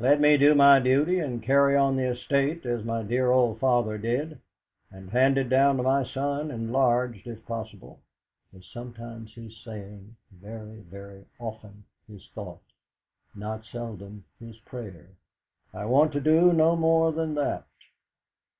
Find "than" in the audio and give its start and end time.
17.12-17.36